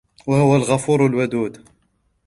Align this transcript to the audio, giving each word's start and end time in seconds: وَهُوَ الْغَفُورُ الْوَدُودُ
وَهُوَ 0.27 0.55
الْغَفُورُ 0.55 1.01
الْوَدُودُ 1.05 1.65